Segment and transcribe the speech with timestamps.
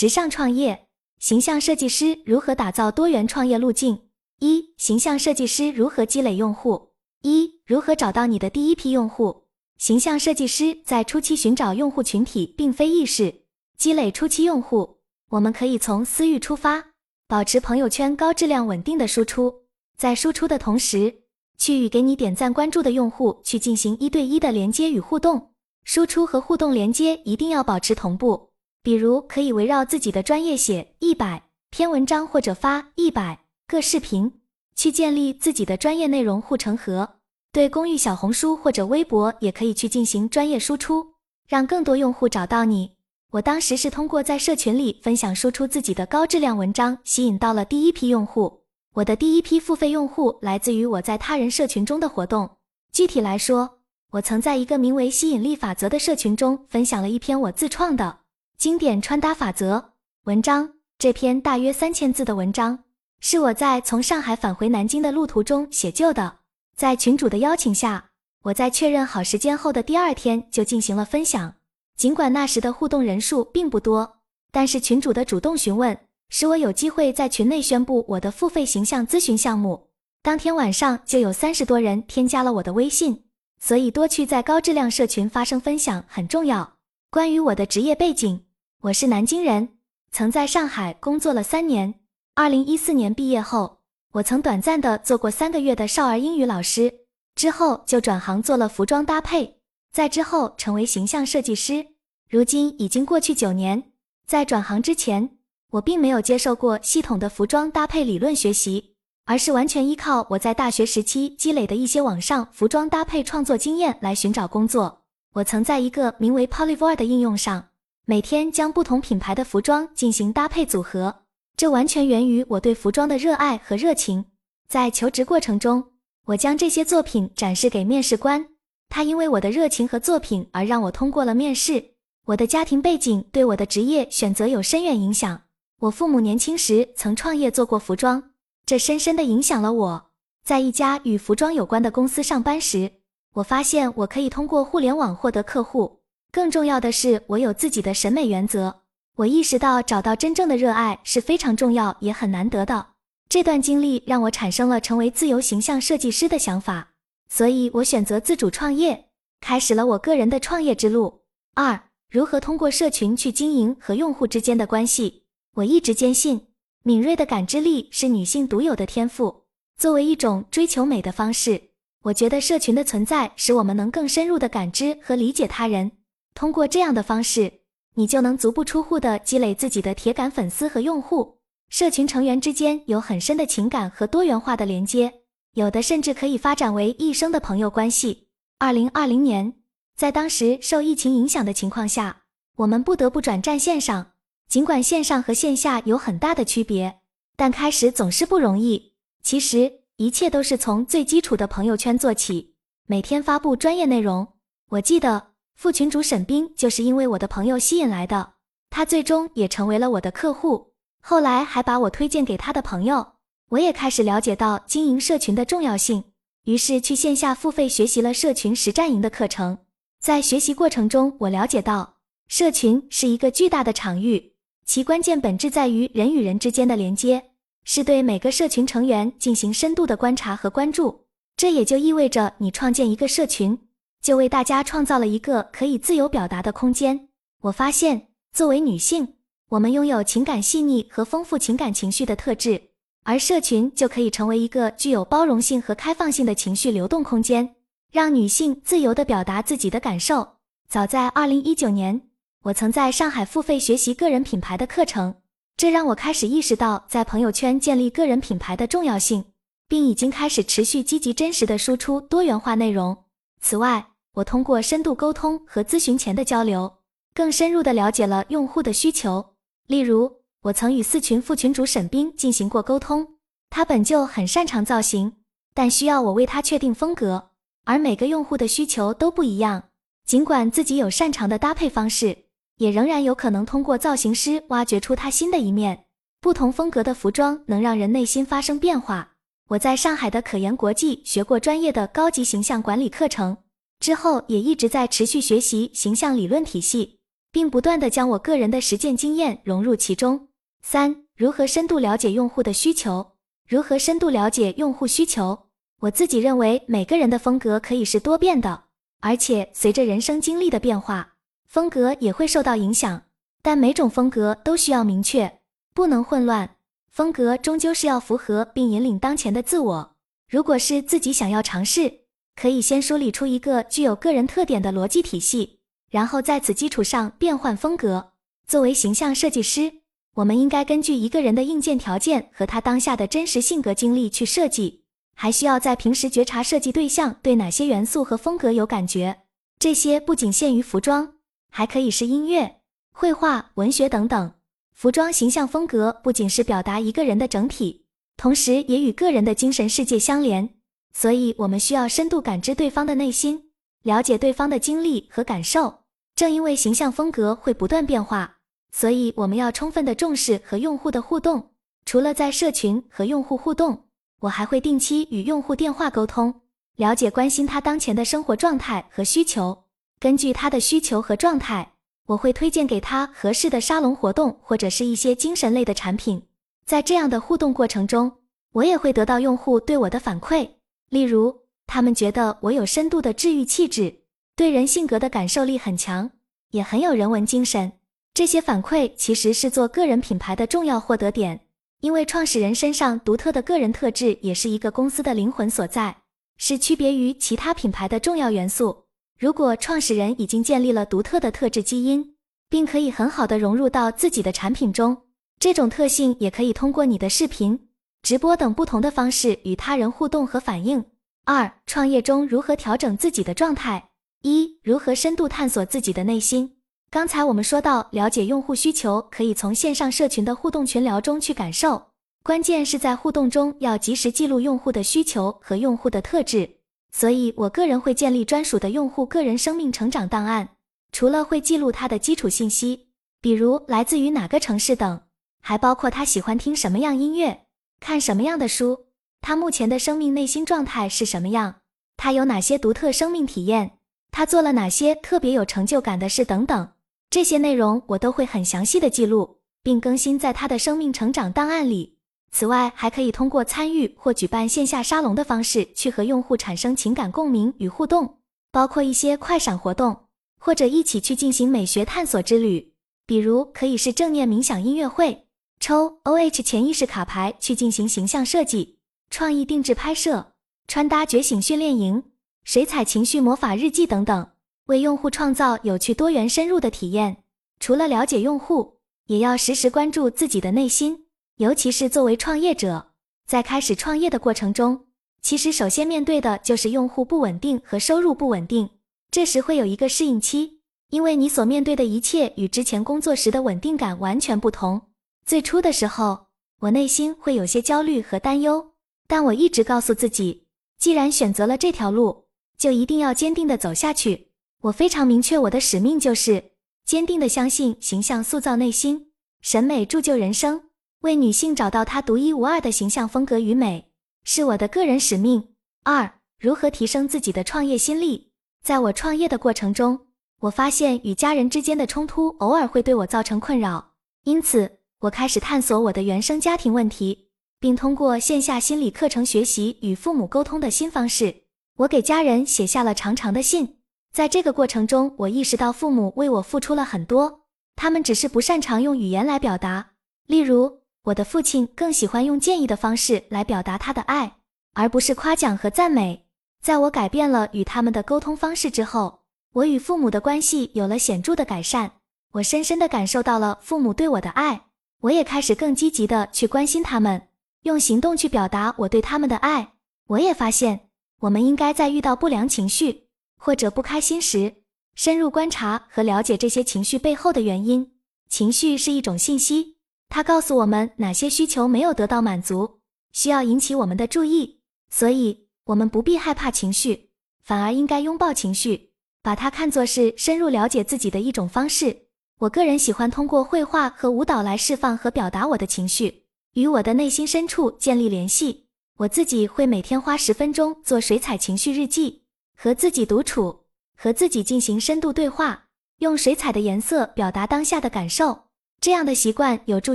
[0.00, 0.86] 时尚创业，
[1.18, 4.02] 形象设计师如何打造多元创业路径？
[4.38, 6.90] 一、形象设计师如何积累用户？
[7.22, 9.48] 一、如何找到你的第一批用户？
[9.76, 13.42] 形象设计师在初期寻找用户群体并非易事，
[13.76, 14.98] 积累初期用户，
[15.30, 16.90] 我们可以从私域出发，
[17.26, 19.52] 保持朋友圈高质量稳定的输出，
[19.96, 21.22] 在输出的同时，
[21.58, 28.47] 去与给你点赞关注的用户去进行一对一的连接与互动，输出和互动连接一定要保持同步。
[28.88, 34.32] 比如可以围绕自己的专业写一百篇文章，或者发一百个视频，
[34.74, 37.06] 去建立自己的专业内容护城河。
[37.52, 41.06] 对公寓小红书或者微博也可以去进行专业输出，
[41.46, 42.92] 让更多用户找到你。
[43.32, 48.62] 我当时是通过在社群里分享输出自己的高质量文章，吸引到了第一批用户。
[48.94, 52.48] 我的第一批付费用户来自于我在他人社群中的活动。
[52.90, 53.80] 具体来说，
[54.12, 58.20] 我曾在一个名为“吸引力法则”的社群中分享了一篇我自创的。
[58.58, 59.92] 经典穿搭法则
[60.24, 60.68] 文章，
[60.98, 62.80] 这篇大约三千字的文章，
[63.20, 66.38] 是我在从上海返回南京的路途中写就的。
[66.74, 68.06] 在群主的邀请下，
[68.42, 71.54] 我在确认好时间后的第二天就进行了分享。
[71.96, 74.16] 尽管那时的互动人数并不多，
[74.50, 75.96] 但是群主的主动询问，
[76.28, 79.86] 使我有机会在群内宣布我的付费形象咨询项目。
[80.20, 83.22] 当天晚上就有三十多人添加了我的微信，
[83.60, 86.72] 所以多去在高质量社群发生分享很重要。
[87.08, 88.46] 关于我的职业背景。
[88.82, 89.70] 我是南京人，
[90.12, 91.96] 曾在上海工作了三年。
[92.36, 93.80] 二零一四年毕业后，
[94.12, 97.00] 我曾短暂的做过三个月的少儿英语老师，
[97.34, 99.56] 之后就转行做了服装搭配，
[99.92, 101.84] 在之后成为形象设计师。
[102.30, 103.82] 如今已经过去九年，
[104.28, 105.28] 在转行之前，
[105.72, 115.02] 我并没有接受过系统的服装搭配理论学习，而是完全依靠我在大学时期积累的一些网上服装搭配创作经验来寻找工作。
[115.32, 117.64] 我曾在一个名为 Polyvore 的应用上。
[118.10, 121.14] 每天将不同品牌的服装进行搭配组合，
[121.58, 124.24] 这完全源于我对服装的热爱和热情。
[124.66, 125.92] 在求职过程中，
[126.24, 128.48] 我将这些作品展示给面试官，
[128.88, 131.96] 他因为我的热情和作品而让我通过了面试。
[132.28, 135.42] 我的家庭背景对我的职业选择有深远影响。
[135.80, 138.30] 我父母年轻时曾创业做过服装，
[138.64, 140.10] 这深深的影响了我。
[140.42, 142.90] 在一家与服装有关的公司上班时，
[143.34, 145.97] 我发现我可以通过互联网获得客户。
[146.30, 148.82] 更重要的是，我有自己的审美原则。
[149.16, 152.86] 我意识到找到真正的热爱是非常重要也很难得的。
[153.28, 156.90] 这段经历让我产生了成为自由形象设计师的想法，
[157.28, 159.08] 所以我选择自主创业，
[159.40, 161.22] 开始了我个人的创业之路。
[161.54, 165.24] 二、如何通过社群去经营和用户之间的关系？
[165.56, 166.46] 我一直坚信，
[166.84, 169.44] 敏锐的感知力是女性独有的天赋。
[169.76, 171.70] 作为一种追求美的方式，
[172.04, 175.92] 我觉得社群的存在使我们能更深入的感知和理解他人。
[176.38, 177.52] 通过这样的方式，
[177.96, 181.40] 你就能足不出户的积累自己的铁杆粉丝和用户。
[181.68, 185.12] 社群成员之间有很深的情感和多元化的连接，
[185.54, 188.28] 有的甚至可以发展为一生的朋友关系。
[188.60, 189.52] 二零二零年，
[189.96, 192.22] 在当时受疫情影响的情况下，
[192.58, 194.12] 我们不得不转战线上。
[194.48, 197.00] 尽管线上和线下有很大的区别，
[197.36, 198.92] 但开始总是不容易。
[199.24, 202.54] 其实，一切都是从最基础的朋友圈做起，
[202.86, 204.34] 每天发布专业内容。
[204.68, 205.27] 我记得。
[205.58, 208.34] 副群主沈冰就是因为我的朋友吸引来的，
[208.70, 213.14] 他最终也成为了我的客户，后来还把我推荐给他的朋友。
[213.48, 216.04] 我也开始了解到经营社群的重要性，
[216.44, 219.58] 于是去线下付费学习了社群实战营的课程。
[219.98, 221.96] 在学习过程中，我了解到
[222.28, 227.30] 社群是一个巨大的场域，其关键本质在于人与人之间的连接，
[227.64, 231.06] 是对每个社群成员进行深度的观察和关注。
[231.36, 233.58] 这也就意味着你创建一个社群。
[234.02, 237.08] 就为大家创造了一个可以自由表达的空间。
[237.42, 239.14] 我发现，作为女性，
[239.50, 242.60] 我们拥有情感细腻和丰富情感情绪的特质，
[243.04, 247.56] 而社群就可以成为一个具有包容性和开放性的情绪流动空间，
[247.90, 250.36] 让女性自由地表达自己的感受。
[250.68, 252.00] 早在二零一九年，
[252.42, 255.14] 我曾在上海付费学习个人品牌的课程，
[255.56, 259.24] 这让我开始意识到在朋友圈建立个人品牌的重要性，
[259.66, 262.96] 并已经开始持续积极真实的输出多元化内容。
[263.40, 266.78] 此外，我通过深度沟通和咨询前的交流，
[267.14, 269.34] 更深入地了解了用户的需求。
[269.66, 270.10] 例如，
[270.42, 273.06] 我曾与四群副群主沈冰进行过沟通，
[273.50, 275.12] 他本就很擅长造型，
[275.54, 277.30] 但需要我为他确定风格，
[277.64, 279.64] 而每个用户的需求都不一样。
[280.04, 282.24] 尽管自己有擅长的搭配方式，
[282.56, 285.84] 也仍然有可能通过造型师挖掘出他新的一面。
[286.20, 289.07] 不同风格的服装能让人内心发生变化。
[289.48, 293.38] 我在上海的可研国际学过专业的高级形象管理课程，
[293.80, 296.98] 之后也一直在持续学习形象理论体系。
[297.30, 300.28] 并不断的将我个人的实践经验融入其中。
[300.62, 303.12] 三、如何深度了解用户的需求？
[303.46, 305.46] 如何深度了解用户需求？
[305.80, 308.64] 我自己认为，每个人的风格可以是多变的，
[309.00, 311.14] 而且随着人生经历的变化，
[311.46, 313.02] 风格也会受到影响。
[313.42, 315.40] 但每种风格都需要明确，
[315.74, 316.56] 不能混乱。
[316.98, 319.94] 风格终究是要符合并引领当前的自我。
[320.28, 322.00] 如果是自己想要尝试，
[322.34, 325.60] 可以先梳理出一个具有个人特点的逻辑体系，
[325.92, 328.14] 然后在此基础上变换风格。
[328.48, 329.74] 作为形象设计师，
[330.16, 334.82] 我们应该根据一个人的硬件条件和他当下的真实性格经历去设计，
[335.14, 339.20] 还需要在平时觉察设计对象对哪些元素和风格有感觉。
[339.60, 341.14] 这些不仅限于服装，
[341.48, 342.56] 还可以是音乐、
[342.90, 344.32] 绘画、文学等等。
[344.78, 347.84] 服装形象风格不仅是表达一个人的整体，
[348.16, 350.50] 同时也与个人的精神世界相连。
[350.92, 353.50] 所以，我们需要深度感知对方的内心，
[353.82, 355.80] 了解对方的经历和感受。
[356.14, 358.36] 正因为形象风格会不断变化，
[358.70, 361.50] 所以我们要充分的重视和用户的互动。
[361.84, 363.86] 除了在社群和用户互动，
[364.20, 366.42] 我还会定期与用户电话沟通，
[366.76, 369.64] 了解关心他当前的生活状态和需求。
[369.98, 371.72] 根据他的需求和状态。
[372.08, 376.22] 我会推荐给他合适的沙龙活动，或者是一些精神类的产品。
[376.64, 378.10] 在这样的互动过程中，
[378.52, 380.48] 我也会得到用户对我的反馈，
[380.88, 383.94] 例如他们觉得我有深度的治愈气质，
[384.34, 386.10] 对人性格的感受力很强，
[386.52, 387.72] 也很有人文精神。
[388.14, 391.40] 这些反馈其实是做个人品牌的重要获得点，
[391.80, 395.98] 因为创始人身上独特的个人特质也是一个公司的灵魂所在，
[396.38, 398.86] 是区别于其他品牌的重要元素。
[399.18, 402.14] 如果创始人已经建立了独特的特质基因，
[402.48, 404.96] 并可以很好的融入到自己的产品中，
[405.40, 407.68] 这种特性也可以通过你的视频、
[408.00, 410.84] 直播等不同的方式与他人互动和反应。
[411.24, 413.90] 二、创业中如何调整自己的状态？
[414.22, 416.52] 一、如何深度探索自己的内心？
[416.88, 421.88] 刚才我们说到，了解用户需求可以从线上社群的互动群聊中去感受，
[422.22, 426.57] 关键是在互动中要及时记录用户的需求和用户的特质。
[426.90, 430.48] 所以，我个人会建立专属的用户个人生命成长档案，
[430.90, 432.88] 除了会记录他的基础信息，
[433.20, 435.02] 比如来自于哪个城市等，
[435.40, 437.46] 还包括他喜欢听什么样音乐、
[437.78, 438.86] 看什么样的书，
[439.20, 441.56] 他目前的生命内心状态是什么样，
[441.96, 443.78] 他有哪些独特生命体验，
[444.10, 446.70] 他做了哪些特别有成就感的事等等。
[447.10, 451.97] 这些内容我都会很详细的记录，并更新在他的生命成长档案里。
[452.30, 458.18] 此外，还可以通过参与或举办线下沙龙的方式去和用户产生情感共鸣与互动，
[458.52, 460.04] 包括一些快闪活动，
[460.38, 462.72] 或者一起去进行美学探索之旅，
[463.06, 465.26] 比如可以是正念冥想音乐会、
[465.58, 468.78] 抽 O H 潜意识卡牌去进行形象设计、
[469.10, 470.32] 创意定制拍摄、
[470.68, 472.04] 穿搭觉醒训练营、
[472.44, 474.30] 水彩情绪魔法日记等等，
[474.66, 477.24] 为用户创造有趣、多元、深入的体验。
[477.58, 478.76] 除了了解用户，
[479.06, 481.06] 也要时时关注自己的内心。
[481.38, 482.88] 尤其是作为创业者，
[483.24, 484.86] 在开始创业的过程中，
[485.22, 488.68] 其实首先面对的就是用户不稳定和收入不稳定。
[489.12, 490.58] 这时会有一个适应期，
[490.90, 494.82] 因为你所面对的一切与之前工作时的稳定感完全不同。
[495.24, 496.26] 最初的时候，
[496.58, 498.72] 我内心会有些焦虑和担忧，
[499.06, 502.24] 但我一直告诉自己，既然选择了这条路，
[502.58, 504.32] 就一定要坚定的走下去。
[504.62, 506.50] 我非常明确我的使命就是
[506.84, 510.67] 坚定的相信形象塑造内心，审美铸就人生。
[511.00, 513.92] 为女性找到她独一无二的形象风格与美，
[514.24, 515.50] 是我的个人使命。
[515.84, 518.32] 二、如何提升自己的创业心力？
[518.64, 520.06] 在我创业的过程中，
[520.40, 523.92] 我发现与家人之间的冲突偶尔会对我造成困扰，
[524.24, 527.28] 因此我开始探索我的原生家庭问题，
[527.60, 531.44] 并通过线下心理课程学习与父母沟通的新方式。
[531.76, 533.76] 我给家人写下了长长的信，
[534.12, 539.92] 在这个过程中，我意识到父母为我付出了很多，他们只是不擅长用语言来表达，
[540.26, 540.80] 例如。
[541.08, 544.36] 我的父亲更喜欢用建议的方式来表达他的爱，
[544.74, 546.26] 而不是夸奖和赞美。
[546.60, 549.20] 在我改变了与他们的沟通方式之后，
[549.54, 551.92] 我与父母的关系有了显著的改善。
[552.32, 554.66] 我深深地感受到了父母对我的爱，
[555.00, 557.28] 我也开始更积极地去关心他们，
[557.62, 559.72] 用行动去表达我对他们的爱。
[560.08, 563.04] 我也发现，我们应该在遇到不良情绪
[563.38, 564.56] 或者不开心时，
[564.94, 567.92] 深入观察和了解这些情绪背后的原因。
[568.28, 569.77] 情绪是一种信息。
[570.08, 572.80] 它告诉我们哪些需求没有得到满足，
[573.12, 574.60] 需要引起我们的注意。
[574.90, 577.10] 所以，我们不必害怕情绪，
[577.42, 582.06] 反而应该拥抱情绪，把它看作是深入了解自己的一种方式。
[582.38, 586.24] 我个人喜欢通过绘画和舞蹈来释放和表达我的情绪，
[586.54, 588.68] 与我的内心深处建立联系。
[588.96, 592.24] 我自己会每天花十分钟做水彩情绪日记，
[592.56, 593.64] 和自己独处，
[593.96, 595.66] 和自己进行深度对话。
[595.98, 598.47] 用水彩的颜色表达当下的感受。
[598.80, 599.94] 这样的习惯有助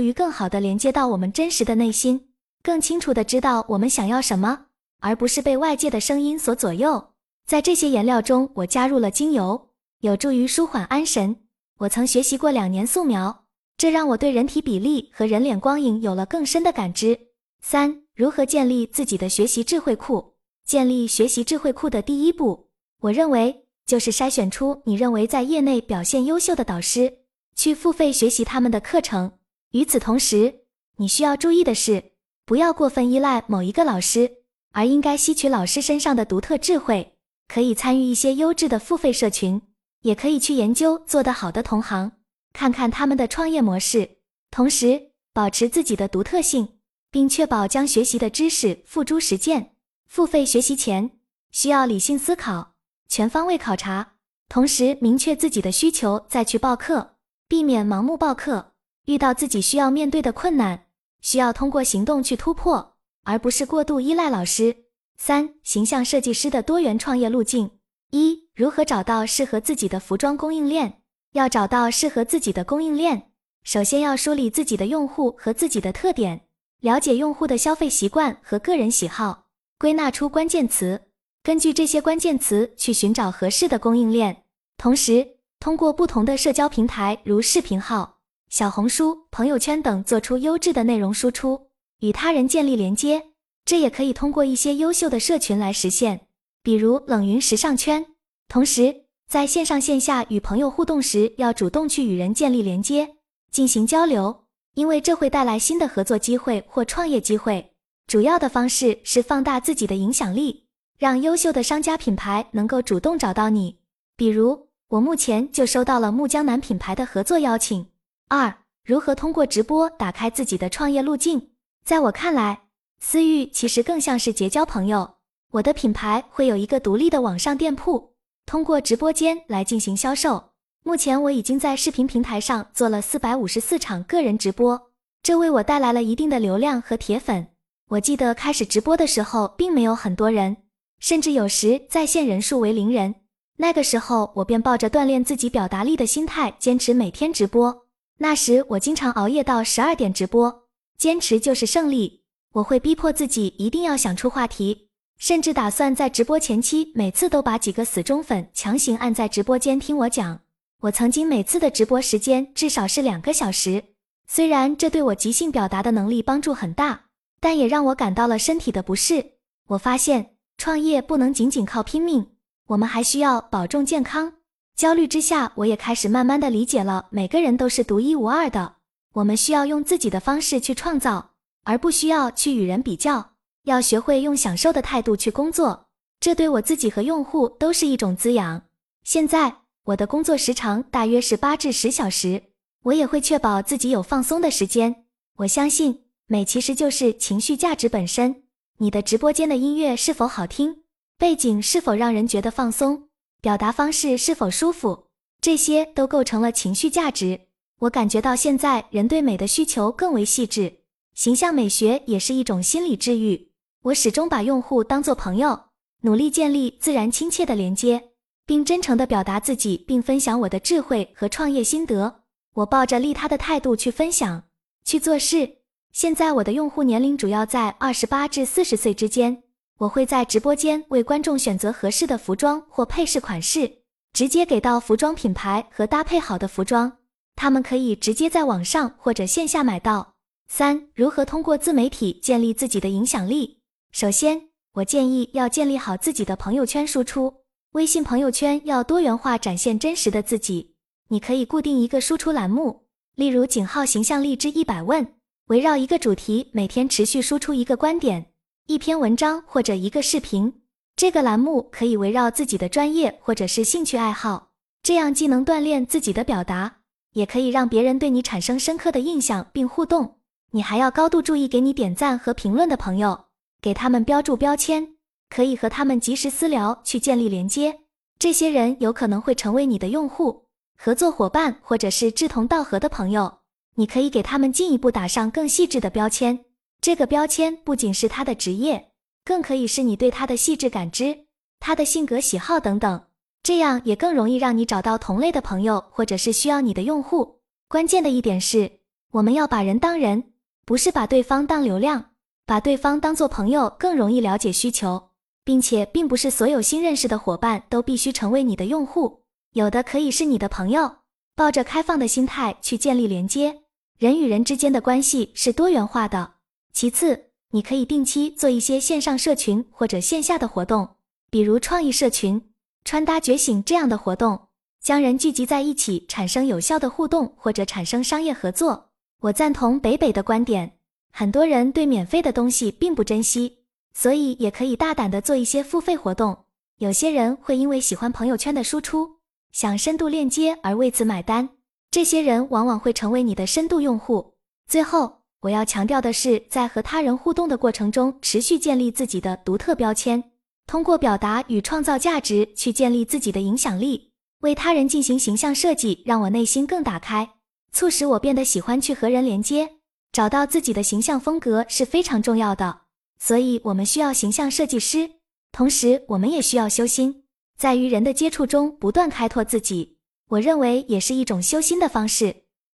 [0.00, 2.28] 于更好的连接到我们真实的内心，
[2.62, 4.66] 更清楚的知道我们想要什么，
[5.00, 7.12] 而不是被外界的声音所左右。
[7.46, 11.36] 在这些颜料中，我加入了精油，有助于舒缓安神。
[11.78, 13.44] 我曾学习过两年素描，
[13.78, 17.18] 这让我对人体比例和人脸光影有了更深的感知。
[17.62, 20.34] 三、如何建立自己的学习智慧库？
[20.66, 22.68] 建立学习智慧库的第一步，
[23.00, 27.23] 我认为就是筛选出你认为在业内表现优秀的导师。
[27.54, 29.32] 去付费学习他们的课程。
[29.70, 30.60] 与此同时，
[30.96, 32.12] 你需要注意的是，
[32.44, 34.38] 不要过分依赖某一个老师，
[34.72, 37.16] 而应该吸取老师身上的独特智慧。
[37.46, 39.60] 可以参与一些优质的付费社群，
[40.00, 42.12] 也可以去研究做得好的同行，
[42.52, 44.18] 看看他们的创业模式。
[44.50, 46.78] 同时，保持自己的独特性，
[47.10, 49.74] 并确保将学习的知识付诸实践。
[50.06, 51.10] 付费学习前，
[51.50, 52.74] 需要理性思考，
[53.08, 54.14] 全方位考察，
[54.48, 57.13] 同时明确自己的需求再去报课。
[57.46, 58.72] 避免盲目报课，
[59.04, 60.86] 遇到自己需要面对的困难，
[61.20, 64.84] 需要通过行动去突破，而不是过度依赖老师。
[65.18, 67.70] 三、形象设计师的多元创业路径：
[68.10, 71.02] 一、如何找到适合自己的服装供应链？
[71.32, 73.30] 要找到适合自己的供应链，
[73.62, 76.46] 首先要梳理自己的用户和自己的特点，
[76.80, 79.48] 了解用户的消费习惯和个人喜好，
[79.78, 81.02] 归纳出关键词，
[81.42, 84.44] 根据这些关键词去寻找合适的供应链，
[84.78, 85.33] 同时。
[85.64, 88.18] 通过不同的社交平台，如视频号、
[88.50, 91.68] 小红书、朋友圈等，做出优质的内容输出，
[92.00, 93.28] 与他人建立连接。
[93.64, 96.26] 这也可以通过一些优秀的社群来实现，
[96.62, 98.04] 比如冷云时尚圈。
[98.46, 103.14] 同时，在线上线下与朋友互动时，要主动去与人建立连接，
[103.50, 104.44] 进行交流，
[104.74, 107.72] 因为这会带来新的合作机会或创业机会。
[108.06, 110.66] 主要的方式是放大自己的影响力，
[110.98, 113.78] 让优秀的商家品牌能够主动找到你，
[114.14, 114.68] 比如。
[114.94, 117.84] 我目前就收到了木江南品牌的合作邀请。
[118.28, 121.48] 二、如何通过直播打开自己的创业路径？
[121.84, 122.60] 在我看来，
[123.00, 125.16] 私域其实更像是结交朋友。
[125.50, 128.12] 我的品牌会有一个独立的网上店铺，
[128.46, 130.50] 通过直播间来进行销售。
[130.84, 134.80] 目前我已经在视频平台上做了四百五十四场个人直播，
[135.24, 137.48] 这为我带来了一定的流量和铁粉。
[137.88, 140.58] 我记得开始直播的时候，并没有很多人，
[141.00, 143.16] 甚至有时在线人数为零人。
[143.56, 147.86] 那个时候，我便抱着锻炼自己表达力的心态，坚持每天直播。
[148.18, 150.64] 那时我经常熬夜到十二点直播，
[150.96, 152.22] 坚持就是胜利。
[152.52, 160.40] 我会逼迫自己一定要想出话题，甚至打算在直播前期每次都把几个死忠粉强行按在直播间听我讲。
[160.80, 163.82] 我曾经每次的直播时间至少是两个小时，
[164.26, 167.06] 虽然这对我即兴表达的能力帮助很大，
[167.40, 169.32] 但也让我感到了身体的不适。
[169.68, 172.33] 我发现创业不能仅仅靠拼命。
[172.68, 174.34] 我们还需要保重健康。
[174.74, 178.76] 焦虑之下，我也开始慢慢的理解了，每个人都是独一无二的。
[179.12, 181.30] 我们需要用自己的方式去创造，
[181.62, 183.32] 而不需要去与人比较。
[183.64, 185.86] 要学会用享受的态度去工作，
[186.20, 188.62] 这对我自己和用户都是一种滋养。
[189.04, 189.54] 现在
[189.84, 192.42] 我的工作时长大约是八至十小时，
[192.82, 195.04] 我也会确保自己有放松的时间。
[195.36, 198.42] 我相信美其实就是情绪价值本身。
[198.78, 200.83] 你的直播间的音乐是否好听？
[201.24, 203.08] 背景是否让人觉得放松？
[203.40, 205.06] 表达方式是否舒服？
[205.40, 207.40] 这些都构成了情绪价值。
[207.78, 210.80] 我感觉到现在人对美的需求更为细致，
[211.14, 213.52] 形象美学也是一种心理治愈。
[213.84, 215.58] 我始终把用户当作朋友，
[216.02, 218.10] 努力建立自然亲切的连接，
[218.44, 222.20] 并真诚地表达自己，并分享我的智慧和创业心得。
[222.56, 224.42] 我抱着利他的态度去分享、
[224.84, 225.60] 去做事。
[225.90, 229.43] 现在我的用户年龄主要在二十八至四十岁之间。
[229.78, 233.78] 我会在直播间为观众选择合适的服装或配饰款式，
[234.12, 236.98] 直接给到服装品牌和搭配好的服装，
[237.34, 240.14] 他们可以直接在网上或者线下买到。
[240.46, 243.58] 三、如何通过自媒体建立自己的影响力？
[243.90, 250.74] 首先，我建议要建立好自己的朋友圈输出，微信朋友圈要多元化展现真实的自己。
[251.08, 255.14] 你可以固定一个输出栏目，例如井号形象力之一百问，
[255.46, 258.26] 围绕一个主题，每天持续输出一个观点。
[258.66, 260.62] 一篇文章或者一个视频，
[260.96, 264.52] 这个栏目可以围绕自己的专业或者是兴趣爱好，
[264.82, 266.76] 这样既能锻炼自己的表达，
[267.12, 270.16] 也可以让别人对你产生深刻的印象并互动。
[270.52, 273.26] 你还要高度注意给你点赞和评论的朋友，
[273.60, 274.94] 给他们标注标签，
[275.28, 277.80] 可以和他们及时私聊去建立连接。
[278.18, 280.46] 这些人有可能会成为你的用户、
[280.78, 283.40] 合作伙伴或者是志同道合的朋友，
[283.74, 286.46] 你可以给他们进一步打上更细致的标签。
[286.84, 288.90] 这个标签不仅是他的职业，
[289.24, 291.24] 更可以是你对他的细致感知、
[291.58, 293.06] 他的性格喜好等等。
[293.42, 297.40] 这样也更容易让你找到同类的朋友或者是需要你的用户。
[297.68, 298.70] 关键的一点是，
[299.12, 300.32] 我们要把人当人，
[300.66, 302.10] 不是把对方当流量，
[302.44, 305.08] 把对方当做朋友更容易了解需求，
[305.42, 309.22] 并且并不是所有新认识的伙伴都必须成为你的用户，
[309.54, 310.96] 有的可以是你的朋友。
[311.34, 313.62] 抱着开放的心态去建立连接，
[313.96, 316.32] 人与人之间的关系是多元化的。
[316.74, 320.96] 其次，你可以定期做一些线上社群或者线下的活动，
[321.30, 322.50] 比如创意社群、
[322.84, 324.48] 穿搭觉醒这样的活动，
[324.82, 328.90] 将人聚集在一起，产生有效的互动或者产生商业合作。
[329.20, 330.76] 我赞同北北的观点，
[331.12, 333.60] 很多人对免费的东西并不珍惜，
[333.94, 336.44] 所以也可以大胆的做一些付费活动。
[336.78, 339.20] 有些人会因为喜欢朋友圈的输出。
[339.52, 341.50] 想深度链接而为此买单，
[341.92, 344.34] 这些人往往会成为你的深度用户。
[344.66, 350.24] 最后，我要强调的是，在和他人互动的过程中，持续建立自己的独特标签，
[350.66, 354.10] 通过表达与创造价值去建立自己的影响力，
[354.40, 357.28] 为他人进行形象设计，让我内心更打开，
[357.72, 359.68] 促使我变得喜欢去和人连接。
[360.12, 362.80] 找到自己的形象风格是非常重要的，
[363.18, 365.10] 所以我们需要形象设计师，
[365.52, 367.24] 同时我们也需要修心。
[367.58, 369.98] 在与人的接触中不断开拓自己，
[370.30, 372.43] 我认为也是一种修心的方式。